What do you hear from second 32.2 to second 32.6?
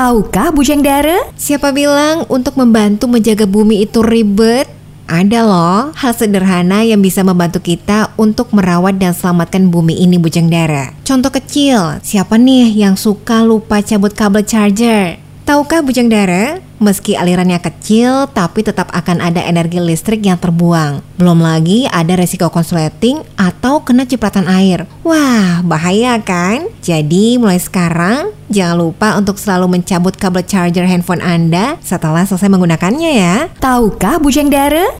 selesai